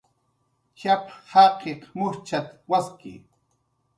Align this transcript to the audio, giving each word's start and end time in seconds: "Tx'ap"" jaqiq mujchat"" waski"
"Tx'ap"" 0.73 1.05
jaqiq 1.31 1.81
mujchat"" 1.97 2.47
waski" 2.69 3.13